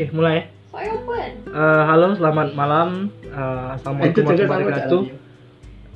Oke, 0.00 0.16
mulai. 0.16 0.48
Saya 0.72 0.96
open. 0.96 1.30
Eh, 1.44 1.82
halo, 1.84 2.16
selamat 2.16 2.56
malam. 2.56 3.12
Eh, 3.20 3.66
Assalamualaikum 3.76 4.24
warahmatullahi 4.24 4.64
wabarakatuh. 4.64 5.02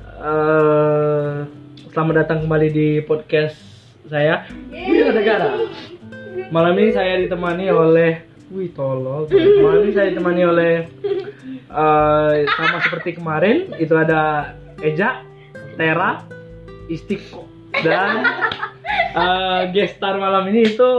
Eh, 0.05 1.33
selamat 1.89 2.13
datang 2.21 2.45
kembali 2.45 2.67
di 2.69 3.01
podcast 3.01 3.57
saya. 4.05 4.45
Wira 4.69 5.09
Negara. 5.09 5.57
Malam 6.53 6.77
ini 6.85 6.93
saya 6.93 7.17
ditemani 7.17 7.65
oleh 7.73 8.21
Wih 8.53 8.69
tolol. 8.77 9.25
Malam 9.65 9.89
ini 9.89 9.93
saya 9.97 10.13
ditemani 10.13 10.41
oleh 10.53 10.73
eh, 11.65 12.33
sama 12.45 12.77
seperti 12.85 13.17
kemarin 13.17 13.73
itu 13.81 13.97
ada 13.97 14.53
Eja, 14.85 15.25
Tera, 15.81 16.21
Istiko 16.93 17.49
dan 17.81 18.21
eh, 19.17 19.61
guest 19.73 19.97
star 19.97 20.21
malam 20.21 20.45
ini 20.53 20.61
itu 20.61 20.91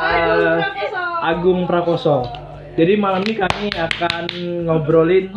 eh, 0.00 0.56
Agung 1.20 1.68
Prakoso. 1.68 2.45
Jadi 2.76 2.92
malam 3.00 3.24
ini 3.24 3.34
kami 3.40 3.66
akan 3.72 4.24
ngobrolin 4.68 5.32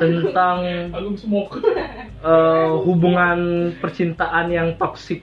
tentang 0.00 0.56
eh, 2.24 2.70
hubungan 2.82 3.70
percintaan 3.78 4.48
yang 4.48 4.68
toksik. 4.80 5.20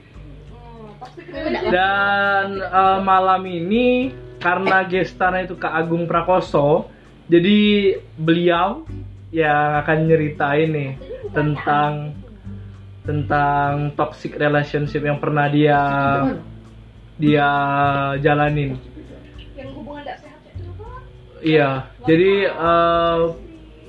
Dan 1.66 2.62
eh, 2.62 2.98
malam 3.02 3.42
ini 3.42 4.14
karena 4.40 4.86
gestarnya 4.86 5.50
itu 5.50 5.58
Kak 5.58 5.74
Agung 5.74 6.08
Prakoso, 6.08 6.88
jadi 7.28 7.98
beliau 8.16 8.86
yang 9.30 9.84
akan 9.84 9.98
nyeritain 10.10 10.70
nih 10.70 10.92
tentang 11.30 12.14
tentang 13.04 13.94
toxic 13.94 14.34
relationship 14.38 15.02
yang 15.02 15.18
pernah 15.18 15.46
dia 15.50 15.80
dia 17.20 17.48
jalanin. 18.22 18.89
Iya, 21.40 21.88
jadi 22.04 22.52
eh, 22.52 23.20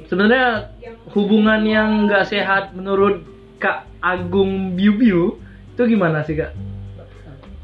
sebenarnya 0.08 0.72
hubungan 1.12 1.62
yang 1.68 2.08
nggak 2.08 2.32
sehat 2.32 2.72
menurut 2.72 3.28
Kak 3.60 3.92
Agung 4.00 4.80
Biu 4.80 4.96
Biu 4.96 5.36
itu 5.76 5.82
gimana 5.84 6.24
sih 6.24 6.40
Kak? 6.40 6.56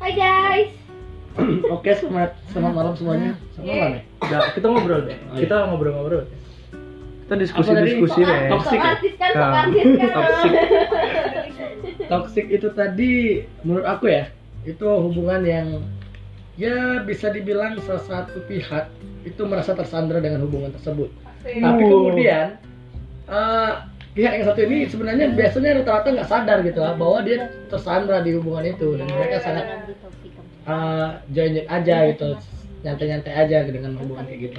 Hai 0.03 0.11
guys. 0.11 0.69
Oke, 1.75 1.95
selamat 1.95 2.35
selamat 2.51 2.73
malam 2.75 2.93
semuanya. 2.99 3.31
Selamat 3.55 3.75
malam 3.79 3.91
ya. 3.95 4.39
Kita 4.51 4.65
ngobrol 4.67 5.01
deh. 5.07 5.15
Oh, 5.15 5.33
iya. 5.33 5.39
Kita 5.39 5.55
ngobrol-ngobrol. 5.71 6.23
Kita 7.27 7.35
diskusi-diskusi 7.39 8.19
deh. 8.27 8.41
Toxic 8.51 8.79
ya? 8.79 8.91
artis 8.91 9.13
kan. 9.15 9.67
toxic. 10.19 10.51
Toxic 12.07 12.45
itu 12.51 12.67
tadi 12.75 13.11
menurut 13.63 13.87
aku 13.87 14.11
ya, 14.11 14.27
itu 14.67 14.83
hubungan 14.83 15.41
yang 15.47 15.67
ya 16.57 17.05
bisa 17.05 17.29
dibilang 17.29 17.77
salah 17.85 18.03
satu 18.03 18.41
pihak 18.49 18.89
itu 19.23 19.41
merasa 19.45 19.77
tersandra 19.77 20.17
dengan 20.17 20.41
hubungan 20.41 20.73
tersebut. 20.73 21.13
Asik. 21.45 21.61
Tapi 21.61 21.81
Uh. 21.85 21.89
kemudian 21.89 22.47
eh, 23.29 23.73
pihak 24.17 24.33
yang 24.41 24.45
satu 24.49 24.59
ini 24.65 24.89
sebenarnya 24.89 25.37
biasanya 25.37 25.81
rata-rata 25.81 26.07
nggak 26.17 26.29
sadar 26.29 26.57
gitu 26.65 26.81
lah 26.81 26.97
bahwa 26.97 27.21
dia 27.21 27.53
tersandra 27.69 28.25
di 28.25 28.33
hubungan 28.33 28.65
itu 28.65 28.97
dan 28.97 29.05
mereka 29.05 29.37
sangat 29.45 29.65
eh, 30.65 31.09
join 31.31 31.61
aja 31.69 31.95
gitu, 32.09 32.29
nyantai-nyantai 32.81 33.33
aja 33.37 33.57
dengan 33.69 33.93
hubungan 34.01 34.25
kayak 34.25 34.39
gitu. 34.49 34.57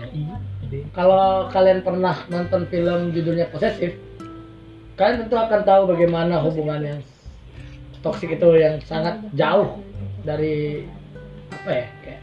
Kalau 0.95 1.49
kalian 1.51 1.81
pernah 1.81 2.15
nonton 2.29 2.69
film 2.69 3.11
judulnya 3.17 3.49
Posesif, 3.51 3.97
kalian 5.01 5.27
tentu 5.27 5.37
akan 5.41 5.61
tahu 5.65 5.83
bagaimana 5.97 6.39
hubungan 6.45 6.81
yang 6.85 7.01
toksik 8.05 8.37
itu 8.37 8.49
yang 8.55 8.79
sangat 8.87 9.19
jauh 9.35 9.81
dari 10.23 10.87
apa 11.69 11.77
ya 11.77 11.87
kayak 12.01 12.21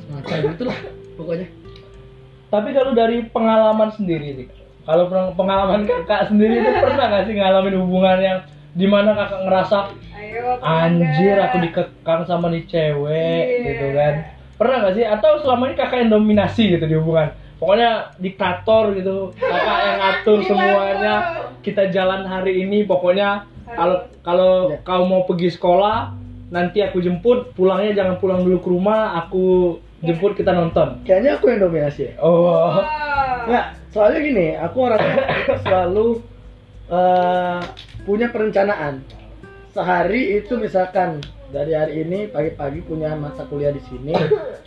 semacam 0.00 0.38
itulah 0.48 0.78
pokoknya. 1.14 1.46
Tapi 2.48 2.68
kalau 2.72 2.96
dari 2.96 3.20
pengalaman 3.28 3.92
sendiri 3.92 4.28
nih, 4.32 4.48
kalau 4.82 5.04
peng- 5.06 5.36
pengalaman 5.36 5.84
kakak 5.84 6.32
sendiri 6.32 6.56
itu 6.58 6.70
pernah 6.80 7.04
nggak 7.06 7.24
sih 7.28 7.34
ngalamin 7.36 7.76
hubungan 7.76 8.16
yang 8.16 8.38
di 8.72 8.88
mana 8.88 9.12
kakak 9.12 9.44
ngerasa 9.44 9.78
Ayo. 10.16 10.56
anjir 10.58 11.36
aku 11.36 11.56
dikekang 11.60 12.24
sama 12.24 12.48
nih 12.48 12.64
cewek 12.64 13.44
Iya. 13.44 13.64
gitu 13.66 13.86
kan 13.92 14.14
pernah 14.56 14.76
nggak 14.80 14.94
sih 14.94 15.04
atau 15.04 15.30
selama 15.38 15.62
ini 15.66 15.76
kakak 15.76 15.98
yang 16.00 16.10
dominasi 16.10 16.62
gitu 16.72 16.84
di 16.84 16.96
hubungan 16.96 17.28
pokoknya 17.58 17.90
diktator 18.16 18.94
gitu 18.94 19.16
kakak 19.36 19.78
yang 19.82 19.96
ngatur 19.98 20.38
semuanya 20.48 21.14
kita 21.60 21.90
jalan 21.90 22.24
hari 22.24 22.64
ini 22.64 22.84
pokoknya 22.84 23.44
kalau 23.68 23.96
kalau 24.22 24.52
Ya. 24.70 24.78
kau 24.80 25.04
mau 25.04 25.24
pergi 25.24 25.50
sekolah 25.50 26.14
nanti 26.48 26.80
aku 26.80 27.04
jemput 27.04 27.52
pulangnya 27.52 28.04
jangan 28.04 28.16
pulang 28.16 28.40
dulu 28.40 28.58
ke 28.60 28.68
rumah 28.72 29.20
aku 29.24 29.76
jemput 30.00 30.32
kita 30.38 30.54
nonton 30.54 31.02
Kayaknya 31.04 31.36
aku 31.36 31.44
yang 31.52 31.60
dominasi 31.68 32.00
ya. 32.08 32.12
oh 32.22 32.48
Wah. 32.48 32.84
Nggak, 33.48 33.66
soalnya 33.96 34.18
gini, 34.20 34.46
aku 34.60 34.76
orangnya 34.84 35.14
itu 35.40 35.54
selalu 35.64 36.06
eh, 36.92 37.60
punya 38.04 38.26
perencanaan. 38.28 39.00
Sehari 39.72 40.36
itu 40.36 40.60
misalkan 40.60 41.24
dari 41.48 41.72
hari 41.72 42.04
ini 42.04 42.28
pagi-pagi 42.28 42.84
punya 42.84 43.16
mata 43.16 43.48
kuliah 43.48 43.72
di 43.72 43.80
sini, 43.88 44.12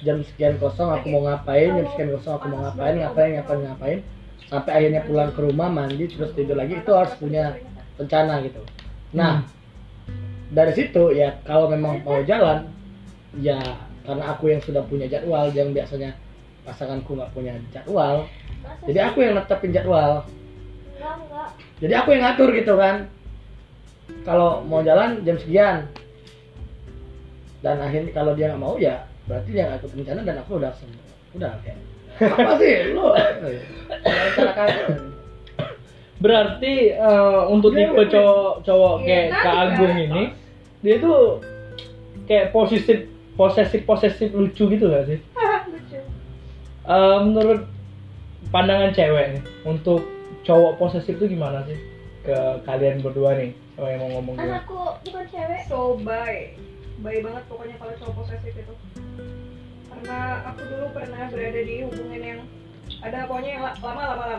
jam 0.01 0.25
sekian 0.25 0.57
kosong 0.57 0.89
aku 0.89 1.13
mau 1.13 1.29
ngapain, 1.29 1.77
jam 1.77 1.85
sekian 1.93 2.09
kosong 2.17 2.41
aku 2.41 2.45
mau 2.49 2.65
ngapain, 2.65 2.97
ngapain, 2.97 3.29
ngapain, 3.37 3.59
ngapain, 3.69 3.99
sampai 4.49 4.71
akhirnya 4.73 5.01
pulang 5.05 5.29
ke 5.29 5.41
rumah 5.45 5.69
mandi 5.69 6.09
terus 6.09 6.33
tidur 6.33 6.57
lagi 6.57 6.81
itu 6.81 6.91
harus 6.91 7.13
punya 7.21 7.53
rencana 8.01 8.41
gitu. 8.41 8.61
Nah, 9.13 9.45
dari 10.51 10.73
situ 10.75 11.15
ya 11.15 11.39
kalau 11.43 11.71
memang 11.71 12.03
mau 12.03 12.19
jalan, 12.21 12.67
ya 13.39 13.57
karena 14.03 14.23
aku 14.29 14.51
yang 14.51 14.61
sudah 14.61 14.83
punya 14.85 15.07
jadwal, 15.07 15.47
yang 15.51 15.71
biasanya 15.71 16.11
pasanganku 16.61 17.15
nggak 17.15 17.31
punya 17.31 17.55
jadwal, 17.71 18.27
jadi 18.85 19.09
aku 19.09 19.23
yang 19.23 19.33
netepin 19.33 19.71
jadwal 19.71 20.21
Enggak, 21.01 21.15
enggak. 21.17 21.49
jadi 21.81 21.93
aku 21.97 22.07
yang 22.13 22.21
ngatur 22.27 22.49
gitu 22.53 22.73
kan 22.77 22.95
kalau 24.21 24.61
mau 24.67 24.85
jalan 24.85 25.23
jam 25.25 25.39
sekian 25.39 25.87
dan 27.65 27.81
akhirnya 27.81 28.11
kalau 28.13 28.37
dia 28.37 28.53
nggak 28.53 28.61
mau 28.61 28.75
ya 28.77 29.01
berarti 29.25 29.49
dia 29.49 29.65
nggak 29.65 29.81
ikut 29.81 29.91
rencana 29.97 30.21
dan 30.21 30.35
aku 30.43 30.51
udah 30.61 30.71
udah 31.33 31.51
kayak 31.65 31.79
apa 32.21 32.51
sih 32.59 32.73
lo 32.93 33.15
berarti 36.21 36.73
eh, 36.93 37.41
untuk 37.49 37.73
Iya, 37.73 37.89
tipe 37.89 38.01
iya. 38.05 38.11
cowok 38.13 38.53
cowok 38.61 38.95
Iya, 39.01 39.05
kayak 39.07 39.25
nanti 39.25 39.41
Kak 39.41 39.53
kan. 39.53 39.65
Agung 39.73 39.95
ini 39.97 40.23
dia 40.81 40.95
tuh 40.97 41.39
kayak 42.25 42.49
posesif 42.49 43.05
posesif 43.33 43.81
posesif 43.83 44.29
lucu 44.31 44.65
gitu 44.67 44.85
gak 44.87 45.05
sih 45.05 45.19
Lucu. 45.71 45.99
Eh, 46.83 47.17
menurut 47.21 47.69
pandangan 48.49 48.91
cewek 48.91 49.25
nih 49.31 49.43
untuk 49.63 50.01
cowok 50.41 50.77
posesif 50.77 51.15
itu 51.15 51.31
gimana 51.31 51.61
sih 51.63 51.77
ke 52.21 52.33
kalian 52.63 52.99
berdua 52.99 53.33
nih 53.33 53.53
sama 53.73 53.87
yang 53.87 54.01
mau 54.01 54.09
ngomong 54.15 54.35
Kan 54.35 54.49
aku 54.59 54.77
bukan 55.05 55.25
cewek. 55.27 55.61
So 55.65 55.97
bye. 56.01 56.53
Bye 56.99 57.21
banget 57.21 57.43
pokoknya 57.45 57.75
kalau 57.77 57.93
cowok 57.95 58.13
posesif 58.19 58.53
itu. 58.55 58.73
Karena 59.87 60.17
aku 60.47 60.61
dulu 60.65 60.85
pernah 60.91 61.29
berada 61.29 61.61
di 61.61 61.75
hubungan 61.81 62.21
yang 62.21 62.39
ada 63.01 63.25
pokoknya 63.25 63.49
yang 63.51 63.63
la- 63.63 63.79
lama 63.79 64.01
lama 64.03 64.23
lama 64.25 64.37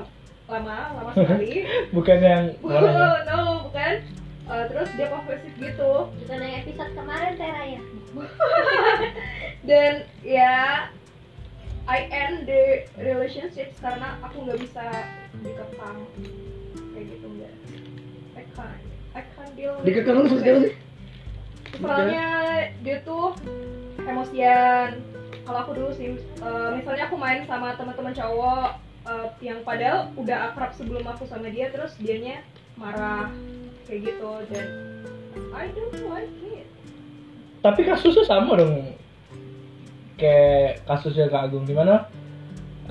lama 0.49 0.77
lama 0.95 1.11
sekali. 1.17 1.53
bukan 1.91 2.19
yang 2.19 2.45
Oh, 2.63 3.15
no, 3.25 3.39
bukan. 3.67 3.95
Eh, 4.43 4.65
terus 4.71 4.89
dia 4.99 5.07
posesif 5.07 5.53
gitu. 5.55 5.93
Bukan 6.11 6.39
yang 6.43 6.55
episode 6.67 6.93
kemarin 6.99 7.33
Tera 7.39 7.63
ya? 7.63 7.83
Dan 9.69 9.93
ya 10.27 10.87
I 11.87 11.99
end 12.11 12.47
the 12.47 12.87
relationships 12.99 13.79
karena 13.83 14.19
aku 14.23 14.47
nggak 14.47 14.59
bisa 14.63 14.87
dikekang 15.43 15.99
kayak 16.95 17.05
gitu 17.11 17.27
enggak. 17.27 17.55
I 18.39 18.45
can't. 18.55 18.83
I 19.13 19.23
can't 19.35 19.53
deal 19.55 19.77
with 19.77 19.85
dikekang 19.85 20.17
lu 20.17 20.25
seperti 20.29 20.49
apa 20.51 20.61
sih 20.67 20.75
soalnya 21.81 22.27
dia 22.85 22.97
tuh 23.03 23.33
emosian 24.05 25.01
kalau 25.43 25.59
aku 25.67 25.73
dulu 25.75 25.91
sih 25.97 26.15
eh, 26.21 26.71
misalnya 26.77 27.05
aku 27.09 27.17
main 27.17 27.43
sama 27.49 27.75
teman-teman 27.75 28.15
cowok 28.15 28.71
eh, 29.09 29.27
yang 29.41 29.61
padahal 29.65 30.13
udah 30.15 30.53
akrab 30.53 30.73
sebelum 30.77 31.05
aku 31.09 31.25
sama 31.27 31.49
dia 31.49 31.73
terus 31.73 31.97
dianya 31.99 32.45
marah 32.77 33.29
kayak 33.89 34.01
gitu 34.09 34.31
dan 34.53 34.67
I 35.53 35.69
don't 35.73 35.97
like 36.09 36.33
it. 36.49 36.67
Tapi 37.63 37.81
kasusnya 37.87 38.25
sama 38.27 38.59
dong. 38.59 38.97
Kayak 40.17 40.85
kasusnya 40.87 41.27
Kak 41.31 41.51
Agung 41.51 41.67
di 41.67 41.75
mana 41.75 42.07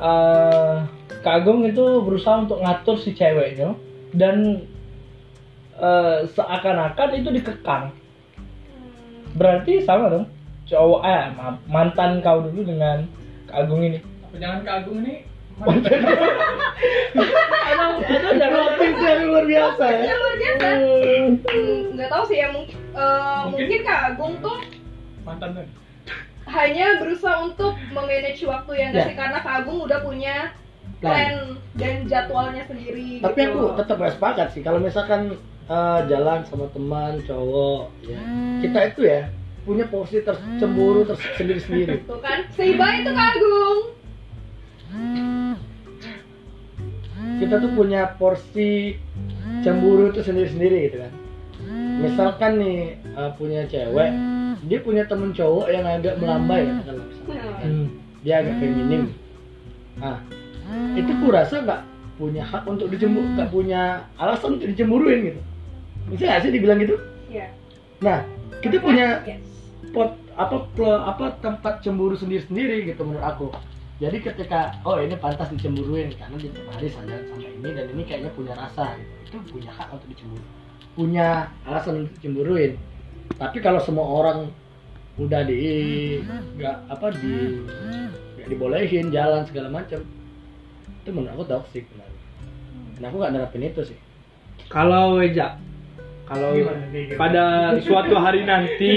eh 0.01 0.75
Kak 1.21 1.43
Agung 1.43 1.63
itu 1.67 2.01
berusaha 2.03 2.43
untuk 2.43 2.59
ngatur 2.63 2.97
si 2.97 3.13
ceweknya 3.13 3.75
dan 4.15 4.67
eh, 5.79 6.17
seakan-akan 6.27 7.09
itu 7.17 7.29
dikekang. 7.31 7.91
Hmm, 7.91 9.21
berarti 9.35 9.83
sama 9.83 10.11
dong 10.11 10.25
cowok 10.67 11.01
eh 11.03 11.23
ma- 11.35 11.61
mantan 11.67 12.23
kau 12.23 12.43
dulu 12.43 12.63
dengan 12.63 13.05
Kak 13.47 13.67
Agung 13.67 13.83
ini. 13.83 13.99
Tapi 13.99 14.37
jangan 14.39 14.59
ke 14.63 14.71
Agung 14.71 14.97
ini. 15.03 15.15
Emang 17.67 17.91
itu 18.01 18.29
jangan 18.31 18.51
Romantis 18.51 18.95
yang 18.99 19.21
luar 19.23 19.45
biasa 19.45 19.85
ya 19.93 20.13
luar 20.15 20.35
biasa 20.35 20.67
Hmm. 20.71 21.37
Hmm, 21.43 21.79
nggak 21.93 22.09
tahu 22.09 22.23
sih 22.25 22.37
ya 22.37 22.47
mungkin 22.49 22.77
eh, 22.91 23.41
Mungkin. 23.43 23.51
mungkin 23.51 23.79
kak 23.83 23.99
Agung 24.07 24.33
tuh 24.39 24.57
Mantan 25.21 25.49
kan. 25.53 25.67
hanya 26.47 26.97
berusaha 26.97 27.35
untuk 27.41 27.73
memanage 27.89 28.41
waktu 28.43 28.71
ya 28.73 28.85
nggak 28.89 29.03
Ya. 29.03 29.07
sih 29.07 29.15
karena 29.15 29.37
Kak 29.39 29.55
Agung 29.61 29.79
udah 29.81 29.99
punya 30.01 30.35
Plan. 30.97 31.61
dan 31.73 31.95
jadwalnya 32.05 32.63
sendiri 32.63 33.21
tapi 33.21 33.39
gitu. 33.39 33.53
aku 33.53 33.73
tetap 33.75 33.95
gak 33.97 34.13
sepakat 34.13 34.47
sih 34.51 34.61
kalau 34.61 34.77
misalkan 34.77 35.37
eh, 35.67 35.99
jalan 36.05 36.41
sama 36.43 36.65
teman 36.69 37.21
cowok 37.21 37.81
ya 38.03 38.19
kita 38.59 38.79
itu 38.87 39.01
ya 39.03 39.21
punya 39.61 39.85
porsi 39.85 40.17
tercemburu 40.19 41.05
tersendiri 41.05 41.59
sendiri 41.59 41.95
tuh 42.03 42.17
kan 42.17 42.49
seimbang 42.51 42.93
itu 42.99 43.11
Kak 43.11 43.27
Agung 43.31 43.90
kita 47.41 47.55
tuh 47.57 47.71
punya 47.73 48.13
porsi 48.21 49.01
cemburu 49.65 50.13
itu 50.13 50.21
sendiri-sendiri 50.21 50.77
gitu 50.89 50.97
kan. 51.01 51.13
Misalkan 52.01 52.51
nih 52.61 52.79
eh, 53.01 53.31
punya 53.35 53.65
cewek 53.65 54.11
dia 54.61 54.77
punya 54.85 55.03
temen 55.09 55.33
cowok 55.33 55.73
yang 55.73 55.85
agak 55.89 56.21
melambai 56.21 56.69
katakanlah 56.69 57.05
misalkan. 57.09 57.41
Hmm. 57.65 57.87
dia 58.21 58.45
agak 58.45 58.55
feminim. 58.61 59.03
Nah 59.97 60.21
itu 60.93 61.11
ku 61.17 61.27
rasa 61.33 61.65
nggak 61.65 61.81
punya 62.21 62.45
hak 62.45 62.63
untuk 62.69 62.93
dicemburu 62.93 63.25
nggak 63.33 63.49
punya 63.49 64.05
alasan 64.21 64.61
untuk 64.61 64.69
dicemburuin 64.69 65.33
gitu? 65.33 65.41
Bisa 66.13 66.23
nggak 66.29 66.41
sih 66.45 66.51
dibilang 66.53 66.77
gitu? 66.77 66.95
Ya 67.33 67.49
nah 68.01 68.25
kita 68.65 68.81
punya 68.81 69.21
pot 69.93 70.17
apa 70.33 70.65
apa 71.05 71.25
tempat 71.37 71.85
cemburu 71.85 72.17
sendiri 72.17 72.41
sendiri 72.49 72.77
gitu 72.89 73.05
menurut 73.05 73.25
aku 73.25 73.45
jadi 74.01 74.17
ketika 74.17 74.81
oh 74.81 74.97
ini 74.97 75.13
pantas 75.13 75.53
dicemburuin 75.53 76.09
karena 76.17 76.35
dia 76.41 76.49
tiap 76.49 76.73
hari 76.73 76.89
saja 76.89 77.21
sampai 77.29 77.53
ini 77.53 77.69
dan 77.69 77.85
ini 77.93 78.01
kayaknya 78.01 78.31
punya 78.33 78.57
rasa 78.57 78.97
gitu. 78.97 79.13
Itu 79.29 79.37
punya 79.53 79.69
hak 79.69 79.93
untuk 79.93 80.09
dicemburu 80.09 80.45
punya 80.95 81.47
alasan 81.63 82.03
untuk 82.03 82.13
dicemburuin. 82.19 82.75
Tapi 83.39 83.57
kalau 83.63 83.79
semua 83.79 84.03
orang 84.03 84.51
udah 85.19 85.43
di 85.43 85.63
nggak 86.57 86.77
apa 86.87 87.07
di 87.15 87.63
nggak 88.39 88.47
dibolehin 88.47 89.11
jalan 89.11 89.43
segala 89.45 89.69
macam 89.69 90.01
itu 91.01 91.09
menurut 91.11 91.35
aku 91.35 91.43
toxic 91.47 91.83
benar. 91.93 92.09
Nah 92.99 93.07
aku 93.07 93.17
nggak 93.21 93.33
nerapin 93.33 93.65
itu 93.65 93.81
sih. 93.93 93.97
Kalau 94.71 95.19
Eja, 95.19 95.59
kalau 96.27 96.55
Gimana? 96.55 96.85
Nih, 96.95 97.11
gimana? 97.11 97.19
pada 97.19 97.45
suatu 97.83 98.15
hari 98.15 98.47
nanti 98.47 98.95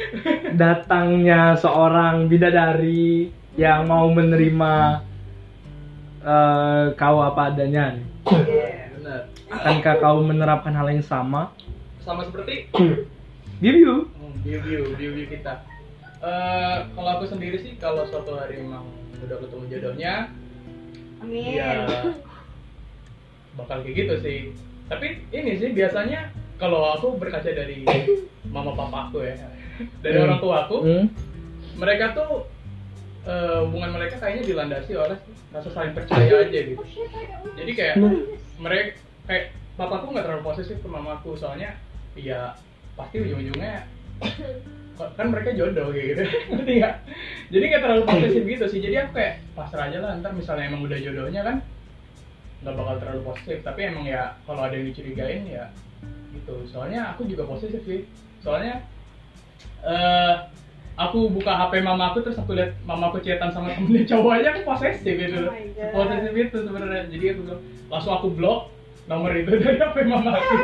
datangnya 0.60 1.58
seorang 1.58 2.30
bidadari 2.30 3.32
yang 3.60 3.84
mau 3.84 4.08
menerima 4.08 5.04
eh, 6.22 6.84
kau 6.94 7.18
apa 7.20 7.52
adanya, 7.52 7.92
nih. 7.92 8.06
Benar. 8.94 9.20
akankah 9.50 9.94
kau 9.98 10.18
menerapkan 10.22 10.72
hal 10.72 10.88
yang 10.88 11.02
sama? 11.02 11.52
Sama 12.00 12.24
seperti 12.24 12.72
Give 13.60 13.76
you. 13.76 14.08
hmm, 14.10 14.40
view-view, 14.40 14.96
view-view 14.96 15.26
kita. 15.28 15.60
Eh, 16.20 16.76
kalau 16.90 17.10
aku 17.10 17.24
sendiri 17.26 17.56
sih, 17.56 17.76
kalau 17.76 18.04
suatu 18.04 18.32
hari 18.34 18.60
emang 18.60 18.88
udah 19.20 19.36
ketemu 19.36 19.64
jodohnya, 19.68 20.14
amin 21.20 21.52
ya 21.52 21.84
bakal 23.52 23.84
kayak 23.84 23.94
gitu 23.94 24.14
sih. 24.18 24.38
Tapi 24.86 25.28
ini 25.30 25.52
sih 25.56 25.70
biasanya 25.70 26.32
kalau 26.56 26.96
aku 26.96 27.16
berkaca 27.16 27.46
dari 27.46 27.84
mama 28.46 28.72
papa 28.72 29.08
aku 29.08 29.20
ya, 29.22 29.36
dari 30.04 30.16
Hmm. 30.16 30.24
orang 30.24 30.38
tua 30.38 30.56
aku, 30.64 30.76
Hmm. 30.80 31.06
mereka 31.76 32.12
tuh 32.12 32.48
eh, 33.26 33.58
hubungan 33.66 33.90
mereka 33.96 34.16
kayaknya 34.16 34.44
dilandasi 34.48 34.92
oleh 34.96 35.18
rasa 35.50 35.68
saling 35.74 35.92
percaya 35.92 36.46
aja 36.46 36.58
gitu. 36.64 36.84
Jadi 37.58 37.72
kayak 37.74 37.94
mereka 38.60 38.96
kayak 39.26 39.44
papaku 39.74 40.12
nggak 40.12 40.24
terlalu 40.28 40.42
posesif 40.44 40.76
ke 40.80 40.88
mamaku 40.88 41.36
soalnya 41.36 41.76
ya 42.18 42.52
pasti 42.98 43.22
ujung-ujungnya 43.22 43.86
kan 45.18 45.26
mereka 45.32 45.56
jodoh 45.56 45.92
kayak 45.92 46.06
gitu. 46.12 46.22
Ngerti 46.52 46.72
nggak? 46.80 46.94
Jadi 47.48 47.64
nggak 47.64 47.82
terlalu 47.82 48.02
posesif 48.04 48.42
gitu 48.44 48.64
sih. 48.68 48.80
Jadi 48.84 48.96
aku 49.00 49.10
kayak 49.16 49.34
pasrah 49.56 49.88
aja 49.88 49.98
lah 50.00 50.10
ntar 50.20 50.32
misalnya 50.36 50.68
emang 50.68 50.84
udah 50.84 50.98
jodohnya 51.00 51.42
kan 51.44 51.56
nggak 52.60 52.74
bakal 52.76 52.96
terlalu 53.00 53.20
posesif. 53.32 53.58
Tapi 53.64 53.80
emang 53.88 54.04
ya 54.04 54.36
kalau 54.44 54.64
ada 54.64 54.76
yang 54.76 54.92
dicurigain 54.92 55.44
ya 55.48 55.72
gitu. 56.36 56.54
Soalnya 56.68 57.16
aku 57.16 57.24
juga 57.28 57.48
posesif 57.48 57.80
sih. 57.84 58.04
Soalnya 58.44 58.84
eh 59.84 60.36
aku 61.00 61.32
buka 61.32 61.52
HP 61.56 61.80
mamaku 61.80 62.20
terus 62.20 62.36
aku 62.36 62.52
lihat 62.52 62.76
mamaku 62.84 63.24
chatan 63.24 63.48
sama 63.48 63.72
temennya 63.72 64.04
cowok 64.04 64.32
aja 64.36 64.48
aku 64.52 64.60
posesif 64.68 65.14
gitu 65.16 65.48
Oh 65.48 66.04
posesif 66.04 66.32
itu 66.36 66.58
sebenarnya. 66.60 67.08
Jadi 67.08 67.24
aku 67.32 67.42
langsung 67.88 68.12
aku 68.20 68.28
blok 68.36 68.68
nomor 69.08 69.32
itu 69.32 69.48
dari 69.64 69.80
HP 69.80 69.96
mamaku. 70.04 70.54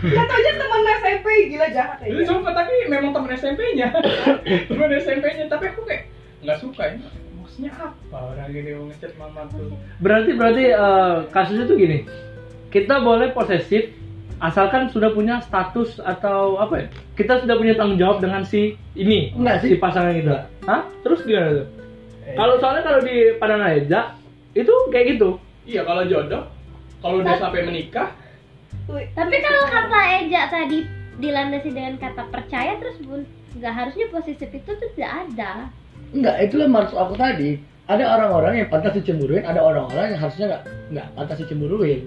Lihat 0.00 0.30
aja 0.32 0.50
teman 0.56 0.88
SMP 1.04 1.26
gila 1.52 1.68
jahat 1.68 1.98
itu 2.08 2.24
aja. 2.24 2.28
sumpah 2.32 2.52
tapi 2.56 2.72
memang 2.88 3.12
temen 3.12 3.30
SMP-nya 3.36 3.88
temen 4.72 4.90
SMP-nya 4.96 5.44
tapi 5.52 5.64
aku 5.76 5.84
kayak 5.84 6.08
nggak 6.40 6.58
suka 6.64 6.82
ini. 6.96 7.04
Maksudnya 7.36 7.72
apa 7.76 8.16
orang 8.16 8.48
gini 8.48 8.70
mau 8.80 8.88
ngechat 8.88 9.12
mamaku? 9.20 9.76
Berarti 10.00 10.30
berarti 10.32 10.64
eh, 10.72 11.16
kasusnya 11.36 11.68
tuh 11.68 11.76
gini. 11.76 12.08
Kita 12.72 13.04
boleh 13.04 13.30
posesif 13.36 13.92
asalkan 14.38 14.92
sudah 14.92 15.10
punya 15.12 15.40
status 15.40 15.96
atau 16.00 16.60
apa 16.60 16.74
ya? 16.82 16.86
Kita 17.16 17.40
sudah 17.40 17.56
punya 17.56 17.72
tanggung 17.76 17.96
jawab 17.96 18.20
dengan 18.20 18.44
si 18.44 18.76
ini, 18.92 19.32
Enggak 19.32 19.64
sih. 19.64 19.74
si 19.74 19.76
pasangan 19.80 20.12
kita. 20.12 20.36
Hah? 20.68 20.84
Terus 21.00 21.24
gimana 21.24 21.50
tuh? 21.62 21.66
Kalau 22.26 22.54
soalnya 22.58 22.82
kalau 22.82 23.00
di 23.00 23.16
pandangan 23.38 23.70
Eja 23.72 24.00
itu 24.52 24.72
kayak 24.90 25.16
gitu. 25.16 25.38
iya 25.66 25.82
kalau 25.82 26.02
jodoh 26.06 26.46
kalau 27.02 27.18
udah 27.22 27.38
sampai 27.38 27.66
menikah 27.66 28.14
Tapi 28.86 29.36
kalau 29.42 29.62
kata 29.66 29.98
Eja 30.22 30.46
tadi 30.46 30.86
dilandasi 31.18 31.74
dengan 31.74 31.98
kata 31.98 32.26
percaya 32.30 32.78
terus 32.78 32.98
bun 33.02 33.26
nggak 33.56 33.72
harusnya 33.72 34.06
posesif 34.12 34.52
itu 34.52 34.68
tuh 34.68 34.88
tidak 34.94 35.12
ada. 35.26 35.72
Enggak, 36.12 36.36
itulah 36.44 36.68
maksud 36.68 36.96
aku 36.96 37.16
tadi. 37.16 37.56
Ada 37.86 38.04
orang-orang 38.04 38.62
yang 38.62 38.68
pantas 38.68 38.98
dicemburuin, 38.98 39.46
ada 39.46 39.62
orang-orang 39.62 40.12
yang 40.12 40.20
harusnya 40.20 40.44
nggak 40.50 40.62
nggak 40.92 41.06
pantas 41.16 41.38
dicemburuin. 41.40 42.00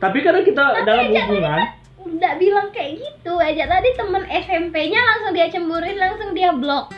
Tapi 0.00 0.18
karena 0.20 0.40
kita 0.40 0.64
Tapi 0.64 0.86
dalam 0.88 1.04
hubungan, 1.06 1.58
kan 1.60 1.68
udah 2.00 2.32
bilang 2.40 2.68
kayak 2.72 2.96
gitu. 2.96 3.36
Eja 3.36 3.68
tadi 3.68 3.88
temen 3.92 4.24
SMP-nya 4.24 4.96
langsung 4.98 5.32
dia 5.32 5.46
cemburuin 5.46 5.94
langsung 5.94 6.32
dia 6.32 6.50
blok. 6.50 6.88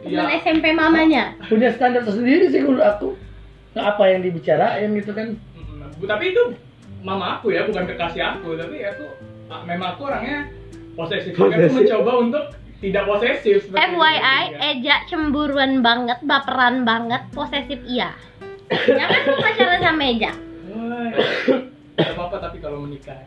Temen 0.00 0.14
Iya. 0.24 0.38
SMP 0.40 0.70
mamanya. 0.70 1.34
Punya 1.50 1.74
standar 1.74 2.06
tersendiri 2.06 2.46
sih 2.48 2.62
menurut 2.62 2.86
aku. 2.86 3.08
Nah, 3.74 3.92
apa 3.92 4.06
yang 4.06 4.22
dibicarain 4.22 4.90
gitu 4.94 5.12
kan? 5.12 5.34
tapi 5.98 6.30
itu 6.30 6.54
mama 7.02 7.36
aku 7.36 7.50
ya 7.50 7.66
bukan 7.66 7.82
kekasih 7.84 8.22
aku 8.22 8.54
tapi 8.54 8.86
aku 8.86 9.02
ah, 9.50 9.66
memang 9.66 9.98
aku 9.98 10.06
orangnya 10.06 10.46
posesif 10.94 11.34
tapi 11.34 11.50
aku 11.50 11.66
Posesif. 11.66 11.74
mencoba 11.74 12.12
untuk 12.22 12.44
tidak 12.78 13.04
posesif 13.04 13.58
itu. 13.66 13.74
FYI, 13.74 14.14
Iya. 14.54 14.78
Eja 14.78 14.96
cemburuan 15.06 15.82
banget, 15.82 16.22
baperan 16.22 16.86
banget, 16.86 17.26
posesif 17.34 17.82
iya. 17.82 18.14
Jangan 18.70 19.20
lu 19.26 19.34
pacaran 19.42 19.80
sama 19.82 20.02
Eja. 20.06 20.32
Nggak 21.98 22.14
apa-apa 22.14 22.36
tapi 22.38 22.56
kalau 22.62 22.86
menikah 22.86 23.26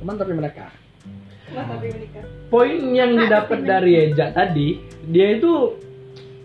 Teman 0.00 0.16
tapi 0.16 0.32
mereka. 0.32 0.72
Mas 1.52 1.68
tapi 1.68 1.86
menikah. 1.92 2.24
poin 2.48 2.74
yang 2.90 3.14
didapat 3.14 3.62
dari 3.62 3.92
Eja 4.10 4.32
tadi, 4.34 4.80
dia 5.06 5.36
itu 5.36 5.76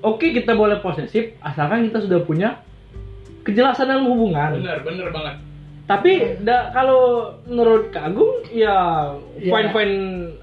oke 0.03 0.27
kita 0.35 0.53
boleh 0.53 0.77
posesif 0.83 1.39
asalkan 1.41 1.87
kita 1.89 2.05
sudah 2.05 2.19
punya 2.21 2.59
kejelasan 3.47 3.89
dalam 3.89 4.11
hubungan. 4.11 4.61
bener 4.61 4.83
bener 4.85 5.07
banget 5.09 5.35
Tapi 5.89 6.39
da, 6.45 6.71
kalau 6.71 7.35
menurut 7.43 7.91
Kak 7.91 8.13
Agung 8.13 8.47
ya 8.53 9.11
fine 9.35 9.69
fine 9.75 9.97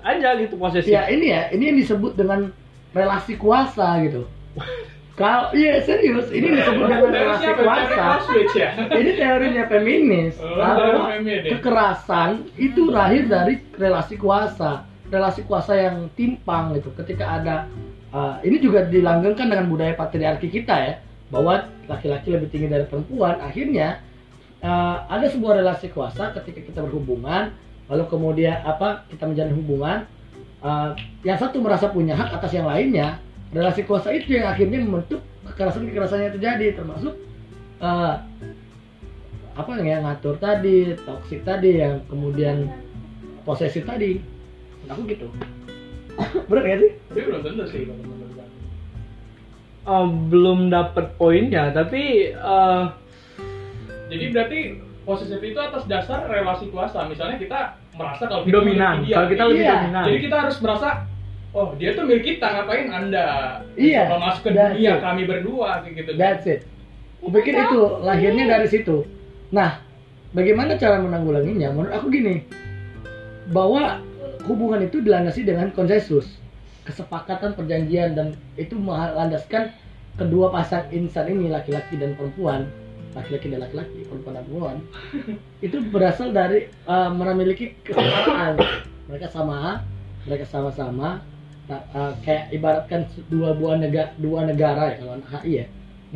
aja 0.05 0.37
gitu 0.37 0.61
posesif. 0.61 0.91
Ya 0.91 1.09
ini 1.09 1.33
ya, 1.33 1.49
ini 1.55 1.73
yang 1.73 1.79
disebut 1.79 2.12
dengan 2.19 2.53
relasi 2.93 3.38
kuasa 3.41 3.97
gitu. 4.05 4.29
Kalau 5.19 5.51
iya 5.51 5.83
serius, 5.83 6.31
ini 6.31 6.55
disebut 6.55 6.87
dengan 6.87 7.11
relasi 7.11 7.51
kuasa. 7.59 8.23
Ya 8.55 8.71
Ini 8.87 9.11
teorinya 9.19 9.65
feminis. 9.67 10.39
Oh, 10.39 10.55
bahwa 10.55 11.11
feminis. 11.11 11.59
kekerasan 11.59 12.47
itu 12.55 12.87
lahir 12.87 13.27
dari 13.27 13.59
relasi 13.75 14.15
kuasa, 14.15 14.87
relasi 15.11 15.43
kuasa 15.43 15.75
yang 15.75 16.07
timpang 16.15 16.79
gitu. 16.79 16.95
Ketika 16.95 17.43
ada 17.43 17.67
uh, 18.15 18.39
ini 18.47 18.63
juga 18.63 18.87
dilanggengkan 18.87 19.51
dengan 19.51 19.67
budaya 19.67 19.99
patriarki 19.99 20.55
kita 20.55 20.75
ya, 20.87 20.95
bahwa 21.35 21.67
laki-laki 21.91 22.31
lebih 22.31 22.49
tinggi 22.55 22.71
dari 22.71 22.87
perempuan. 22.87 23.43
Akhirnya 23.43 23.99
uh, 24.63 25.03
ada 25.11 25.27
sebuah 25.27 25.67
relasi 25.67 25.91
kuasa 25.91 26.31
ketika 26.39 26.63
kita 26.63 26.81
berhubungan, 26.87 27.51
lalu 27.91 28.07
kemudian 28.07 28.63
apa 28.63 29.03
kita 29.11 29.27
menjalin 29.27 29.55
hubungan, 29.59 29.99
uh, 30.63 30.95
yang 31.27 31.43
satu 31.43 31.59
merasa 31.59 31.91
punya 31.91 32.15
hak 32.15 32.39
atas 32.39 32.55
yang 32.55 32.71
lainnya. 32.71 33.19
Relasi 33.49 33.83
kuasa 33.85 34.12
itu 34.12 34.37
yang 34.37 34.52
akhirnya 34.52 34.85
membentuk 34.85 35.25
kekerasan-kekerasan 35.49 36.21
yang 36.21 36.33
terjadi, 36.37 36.67
termasuk 36.76 37.17
uh, 37.81 38.21
apa 39.57 39.71
yang 39.81 40.05
ngatur 40.05 40.37
tadi, 40.37 40.93
toxic 41.02 41.43
tadi, 41.43 41.81
yang 41.81 42.05
kemudian 42.07 42.69
posesif 43.43 43.88
tadi. 43.88 44.21
Aku 44.88 45.02
gitu. 45.09 45.33
Bener 46.49 46.62
gak 46.64 46.78
sih? 46.81 46.90
tapi 47.09 47.21
belum 47.25 47.40
tentu 47.43 47.64
sih 47.69 47.83
Oh, 49.88 50.05
belum 50.05 50.69
dapat 50.69 51.17
poinnya, 51.17 51.73
tapi 51.73 52.28
eh, 52.28 52.85
jadi 54.12 54.25
berarti 54.37 54.61
posesif 55.09 55.40
itu 55.40 55.57
atas 55.57 55.88
dasar 55.88 56.28
relasi 56.28 56.69
kuasa 56.69 57.09
misalnya 57.09 57.40
kita 57.40 57.81
merasa 57.97 58.28
kalau 58.28 58.45
kita 58.45 58.52
dominan. 58.61 59.00
dia. 59.09 59.17
Kalau 59.17 59.28
kita 59.33 59.45
lebih 59.49 59.64
Iya. 59.64 59.73
dominan. 59.81 60.05
jadi 60.05 60.19
kita 60.21 60.37
harus 60.45 60.57
merasa 60.61 60.88
oh 61.57 61.73
dia 61.76 61.97
tuh 61.97 62.05
milik 62.05 62.37
kita 62.37 62.47
ngapain 62.47 62.88
anda 62.93 63.61
Iya, 63.78 64.09
Coba 64.11 64.33
masuk 64.33 64.43
ke 64.49 64.50
dunia 64.52 64.93
it. 64.97 65.00
kami 65.00 65.23
berdua 65.25 65.83
kayak 65.85 65.95
gitu 66.05 66.11
That's 66.19 66.47
it. 66.49 66.61
Kupikir 67.19 67.50
itu 67.59 67.83
lahirnya 68.07 68.47
dari 68.47 68.71
situ. 68.71 69.02
Nah, 69.50 69.83
bagaimana 70.31 70.78
cara 70.78 71.02
menanggulanginya? 71.02 71.75
Menurut 71.75 71.93
aku 71.99 72.14
gini, 72.14 72.47
bahwa 73.50 73.99
hubungan 74.47 74.87
itu 74.87 75.02
dilandasi 75.02 75.43
dengan 75.43 75.75
konsensus, 75.75 76.38
kesepakatan, 76.87 77.59
perjanjian, 77.59 78.14
dan 78.14 78.38
itu 78.55 78.78
melandaskan 78.78 79.75
kedua 80.14 80.55
pasang 80.55 80.87
insan 80.95 81.26
ini 81.26 81.50
laki-laki 81.50 81.99
dan 81.99 82.14
perempuan, 82.14 82.71
laki-laki 83.19 83.50
dan 83.50 83.67
laki-laki, 83.67 84.07
perempuan 84.07 84.35
dan 84.38 84.45
perempuan, 84.47 84.76
itu 85.67 85.76
berasal 85.90 86.31
dari 86.31 86.71
uh, 86.87 87.11
memiliki 87.11 87.75
kesamaan. 87.83 88.55
Mereka 89.09 89.26
sama, 89.33 89.83
mereka 90.28 90.45
sama-sama, 90.45 91.25
Uh, 91.69 92.17
kayak 92.25 92.49
ibaratkan 92.49 93.05
dua 93.29 93.53
buah 93.53 93.77
negara 93.77 94.17
dua 94.17 94.49
negara 94.49 94.89
ya 94.89 95.05
kalau 95.05 95.21
HI 95.21 95.53
ya 95.53 95.67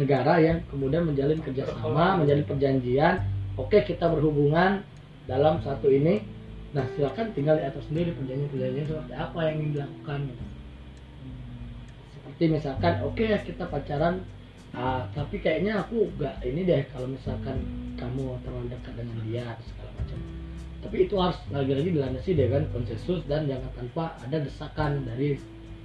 negara 0.00 0.40
yang 0.40 0.64
kemudian 0.72 1.04
menjalin 1.04 1.44
kerjasama 1.44 2.16
menjalin 2.16 2.46
perjanjian. 2.48 3.20
Oke 3.60 3.84
kita 3.84 4.08
berhubungan 4.08 4.80
dalam 5.28 5.60
satu 5.60 5.92
ini. 5.92 6.24
Nah 6.72 6.88
silakan 6.96 7.36
tinggal 7.36 7.60
diatur 7.60 7.84
sendiri 7.84 8.16
perjanjian 8.16 8.48
perjanjian 8.48 8.86
seperti 8.88 9.12
apa 9.12 9.38
yang 9.44 9.54
ingin 9.60 9.70
dilakukan. 9.76 10.20
Seperti 12.16 12.44
misalkan 12.48 12.94
oke 13.04 13.26
kita 13.44 13.64
pacaran. 13.68 14.24
Ah, 14.72 15.04
tapi 15.12 15.36
kayaknya 15.36 15.84
aku 15.84 16.08
gak 16.16 16.40
ini 16.48 16.64
deh 16.64 16.80
kalau 16.96 17.04
misalkan 17.04 17.60
kamu 18.00 18.40
terlalu 18.40 18.72
dekat 18.72 18.96
dengan 18.96 19.18
dia 19.28 19.46
segala 19.68 19.92
macam 20.00 20.31
tapi 20.82 21.06
itu 21.06 21.14
harus 21.14 21.38
lagi-lagi 21.48 21.94
dilandasi 21.94 22.30
dengan 22.34 22.62
konsensus 22.74 23.22
dan 23.30 23.46
jangan 23.46 23.70
tanpa 23.78 24.18
ada 24.18 24.42
desakan 24.42 25.06
dari 25.06 25.38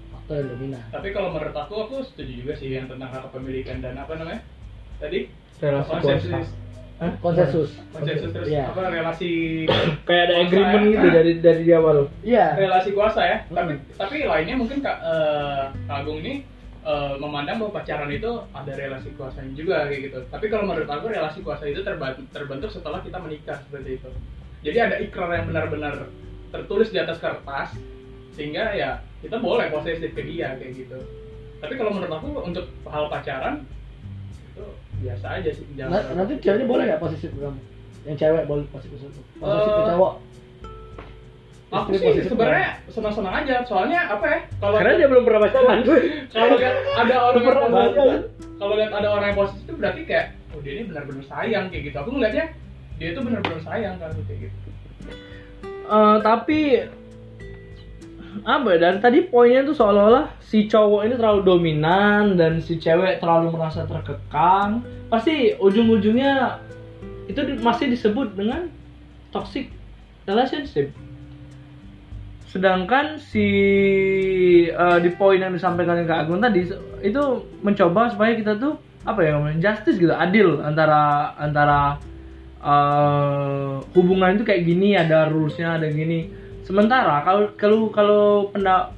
faktor 0.09 0.41
yang 0.41 0.49
dominan. 0.57 0.83
Tapi 0.89 1.07
kalau 1.13 1.29
menurut 1.29 1.53
aku 1.53 1.73
aku 1.85 1.95
setuju 2.01 2.33
juga 2.41 2.53
sih 2.57 2.73
yang 2.73 2.89
tentang 2.89 3.13
hak 3.13 3.29
kepemilikan 3.29 3.77
dan 3.79 3.93
apa 3.93 4.17
namanya? 4.17 4.41
Tadi? 4.97 5.29
Relasi 5.61 5.89
konsensus? 5.93 6.29
kuasa. 6.33 6.53
Hah? 6.97 7.13
konsensus. 7.21 7.69
Konsensus 7.93 8.29
terus 8.33 8.47
Iya. 8.49 8.73
apa 8.73 8.81
relasi 8.89 9.31
kayak 10.09 10.23
ada 10.27 10.35
agreement 10.41 10.81
ya. 10.81 10.91
gitu 10.97 11.07
dari 11.13 11.31
dari 11.45 11.61
di 11.61 11.73
awal 11.77 12.09
iya. 12.25 12.57
Relasi 12.57 12.89
kuasa 12.97 13.21
ya? 13.21 13.37
Tapi 13.53 13.73
Hmm. 13.77 13.81
tapi 14.01 14.15
lainnya 14.25 14.55
mungkin 14.57 14.81
kak 14.81 14.97
Kak 15.85 15.93
Agung 15.93 16.25
ini 16.25 16.41
eh, 16.87 17.13
memandang 17.21 17.61
bahwa 17.61 17.77
pacaran 17.77 18.09
itu 18.09 18.31
ada 18.49 18.71
relasi 18.73 19.13
kuasanya 19.13 19.53
juga 19.53 19.85
kayak 19.85 20.09
gitu. 20.09 20.19
Tapi 20.33 20.45
kalau 20.49 20.65
menurut 20.65 20.89
aku 20.89 21.05
relasi 21.05 21.45
kuasa 21.45 21.69
itu 21.69 21.85
terbentuk 22.33 22.73
setelah 22.73 22.97
kita 23.05 23.21
menikah 23.21 23.61
seperti 23.61 24.01
itu 24.01 24.09
jadi 24.61 24.77
ada 24.89 24.95
ikrar 24.97 25.29
yang 25.33 25.45
benar-benar 25.47 26.09
tertulis 26.49 26.89
di 26.89 26.97
atas 26.97 27.17
kertas 27.17 27.75
sehingga 28.33 28.71
ya 28.71 28.89
kita 29.19 29.37
boleh 29.37 29.67
posesif 29.67 30.13
ke 30.13 30.21
dia 30.21 30.53
kayak 30.55 30.73
gitu. 30.77 30.97
Tapi 31.57 31.73
kalau 31.73 31.89
menurut 31.89 32.13
aku 32.13 32.27
untuk 32.45 32.65
hal 32.85 33.09
pacaran 33.09 33.65
itu 34.53 34.65
biasa 35.01 35.41
aja 35.41 35.49
sih 35.53 35.65
jangan 35.73 35.93
Nah, 35.93 36.13
nanti 36.21 36.37
ceweknya 36.37 36.65
boleh 36.65 36.83
nggak 36.85 37.01
posisi 37.01 37.25
ke 37.27 37.37
kamu? 37.37 37.59
Yang 38.05 38.17
cewek 38.21 38.43
boleh 38.45 38.63
posisi 38.69 38.93
ke 38.93 38.97
posisi 39.01 39.21
ke 39.69 39.81
Eh, 39.81 39.87
cowok? 39.89 40.13
aku 41.67 41.89
sih 41.91 42.05
posesif 42.07 42.31
sebenarnya 42.31 42.69
senang-senang 42.87 43.35
aja. 43.43 43.55
Soalnya 43.67 43.99
apa 44.07 44.25
ya 44.25 44.39
kalau 44.57 44.77
karena 44.79 44.93
dia 44.95 45.07
belum 45.11 45.23
pernah 45.27 45.41
pacaran. 45.43 45.77
Kalau 46.33 46.55
lihat 46.55 46.75
ada 46.95 47.15
orang 47.19 47.43
yang 47.43 48.23
kalau 48.57 48.73
lihat 48.73 48.91
ada 48.93 49.07
orang 49.13 49.25
yang 49.29 49.37
positif 49.37 49.61
itu 49.67 49.73
berarti 49.77 50.01
kayak 50.07 50.25
oh 50.55 50.59
dia 50.63 50.71
ini 50.79 50.83
benar-benar 50.89 51.23
sayang 51.27 51.65
kayak 51.69 51.83
gitu. 51.91 51.97
Aku 51.99 52.09
ngeliatnya 52.13 52.45
dia 52.97 53.13
itu 53.13 53.21
benar-benar 53.21 53.61
sayang 53.61 53.95
kan 54.01 54.09
kayak 54.25 54.49
gitu. 54.49 54.69
Eh, 55.87 56.17
tapi 56.19 56.59
apa 58.45 58.67
ya 58.69 58.77
dari 58.77 58.99
tadi 59.01 59.19
poinnya 59.25 59.65
tuh 59.65 59.73
seolah-olah 59.73 60.29
si 60.43 60.69
cowok 60.69 61.09
ini 61.09 61.13
terlalu 61.17 61.41
dominan 61.41 62.37
dan 62.37 62.61
si 62.61 62.77
cewek 62.77 63.23
terlalu 63.23 63.55
merasa 63.55 63.87
terkekang. 63.87 64.83
Pasti 65.07 65.55
ujung-ujungnya 65.57 66.59
itu 67.31 67.39
masih 67.63 67.87
disebut 67.91 68.35
dengan 68.35 68.67
toxic 69.31 69.71
relationship. 70.27 70.91
Sedangkan 72.51 73.19
si 73.21 73.47
eh, 74.67 74.97
di 74.99 75.09
poin 75.15 75.39
yang 75.39 75.55
disampaikan 75.55 76.03
Kak 76.03 76.27
Agung 76.27 76.43
tadi 76.43 76.67
itu 76.99 77.23
mencoba 77.63 78.11
supaya 78.11 78.35
kita 78.35 78.59
tuh 78.59 78.75
apa 79.07 79.23
ya 79.23 79.39
justice 79.55 79.95
gitu 80.03 80.11
adil 80.11 80.59
antara 80.59 81.31
antara 81.39 81.95
eh, 82.61 83.73
hubungan 83.93 84.37
itu 84.37 84.43
kayak 84.45 84.63
gini 84.65 84.97
ada 84.97 85.29
rulesnya 85.29 85.77
ada 85.77 85.87
gini. 85.89 86.29
Sementara 86.65 87.23
kalau 87.23 87.55
kalau 87.55 87.79
kalau 87.93 88.51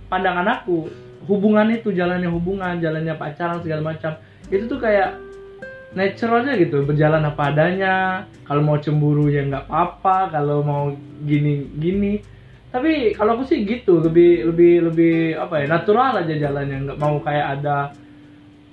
pandangan 0.10 0.48
aku 0.48 0.90
hubungan 1.30 1.70
itu 1.70 1.94
jalannya 1.94 2.26
hubungan 2.26 2.82
jalannya 2.82 3.14
pacaran 3.14 3.62
segala 3.62 3.94
macam 3.94 4.18
itu 4.50 4.66
tuh 4.66 4.82
kayak 4.82 5.22
natural 5.94 6.46
aja 6.46 6.54
gitu. 6.58 6.82
Berjalan 6.86 7.26
apa 7.30 7.54
adanya 7.54 8.26
kalau 8.46 8.66
mau 8.66 8.78
cemburu 8.82 9.30
ya 9.30 9.46
nggak 9.46 9.70
apa-apa 9.70 10.34
kalau 10.34 10.66
mau 10.66 10.84
gini 11.26 11.70
gini. 11.78 12.22
Tapi 12.70 13.18
kalau 13.18 13.38
aku 13.38 13.50
sih 13.50 13.66
gitu 13.66 13.98
lebih 14.02 14.54
lebih 14.54 14.94
lebih 14.94 15.16
apa 15.38 15.62
ya 15.62 15.66
natural 15.70 16.26
aja 16.26 16.34
jalannya. 16.34 16.78
Nggak 16.90 17.00
mau 17.02 17.22
kayak 17.22 17.48
ada 17.62 17.78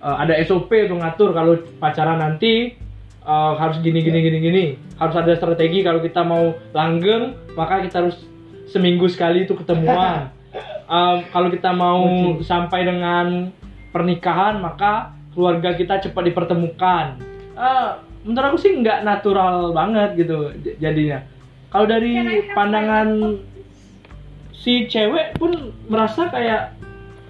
eh, 0.00 0.16
ada 0.24 0.32
SOP 0.44 0.72
untuk 0.72 1.04
ngatur 1.04 1.30
kalau 1.36 1.52
pacaran 1.80 2.20
nanti 2.20 2.85
eh, 3.26 3.52
harus 3.58 3.82
gini 3.82 3.98
gini 4.00 4.18
gini 4.22 4.38
gini. 4.38 4.64
Harus 4.96 5.18
ada 5.18 5.34
strategi. 5.34 5.82
Kalau 5.82 5.98
kita 5.98 6.22
mau 6.22 6.54
langgeng 6.70 7.34
maka 7.58 7.82
kita 7.82 8.06
harus 8.06 8.16
seminggu 8.70 9.10
sekali 9.10 9.44
itu 9.44 9.58
ketemuan. 9.58 10.30
Eh, 10.86 11.18
kalau 11.34 11.50
kita 11.50 11.74
mau 11.74 12.06
sampai 12.46 12.86
dengan 12.86 13.50
pernikahan 13.90 14.62
maka 14.62 15.12
keluarga 15.34 15.74
kita 15.74 15.98
cepat 15.98 16.30
dipertemukan. 16.30 17.18
Eh, 17.58 17.90
menurut 18.22 18.54
aku 18.54 18.58
sih 18.62 18.70
nggak 18.70 19.02
natural 19.02 19.74
banget 19.74 20.14
gitu 20.14 20.54
jadinya. 20.78 21.26
Kalau 21.74 21.90
dari 21.90 22.22
pandangan 22.54 23.36
si 24.54 24.86
cewek 24.86 25.36
pun 25.36 25.74
merasa 25.90 26.30
kayak 26.30 26.78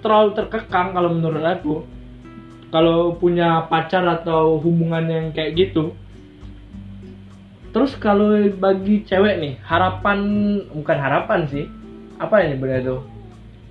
terlalu 0.01 0.37
terkekang 0.37 0.93
kalau 0.93 1.09
menurut 1.11 1.43
aku 1.43 1.83
kalau 2.69 3.15
punya 3.15 3.65
pacar 3.71 4.03
atau 4.03 4.59
hubungan 4.59 5.07
yang 5.07 5.25
kayak 5.31 5.55
gitu 5.55 5.95
terus 7.71 7.93
kalau 7.99 8.33
bagi 8.57 9.05
cewek 9.05 9.37
nih 9.39 9.53
harapan 9.63 10.19
bukan 10.71 10.97
harapan 10.97 11.45
sih 11.47 11.65
apa 12.17 12.41
ini 12.41 12.57
benar 12.57 12.81
tuh 12.81 13.01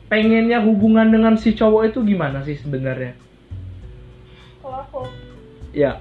pengennya 0.07 0.63
hubungan 0.63 1.11
dengan 1.11 1.35
si 1.35 1.55
cowok 1.55 1.91
itu 1.91 1.99
gimana 2.07 2.43
sih 2.47 2.55
sebenarnya? 2.59 3.19
Kalau 4.63 4.79
aku? 4.87 5.01
Ya. 5.75 5.99